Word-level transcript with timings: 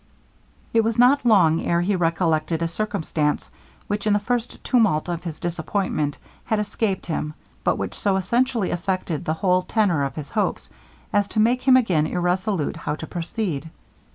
It 0.73 0.81
was 0.83 0.97
not 0.97 1.27
long 1.27 1.61
ere 1.63 1.81
he 1.81 1.95
recollected 1.95 2.63
a 2.63 2.67
circumstance 2.67 3.51
which, 3.85 4.07
in 4.07 4.13
the 4.13 4.19
first 4.19 4.63
tumult 4.63 5.07
of 5.07 5.21
his 5.25 5.39
disappointment, 5.39 6.17
had 6.45 6.57
escaped 6.57 7.05
him, 7.05 7.35
but 7.63 7.75
which 7.77 7.93
so 7.93 8.15
essentially 8.15 8.71
affected 8.71 9.25
the 9.25 9.33
whole 9.35 9.61
tenour 9.61 10.01
of 10.01 10.15
his 10.15 10.31
hopes, 10.31 10.71
as 11.13 11.27
to 11.27 11.39
make 11.39 11.61
him 11.67 11.77
again 11.77 12.07
irresolute 12.07 12.77
how 12.77 12.95
to 12.95 13.05
proceed. 13.05 13.69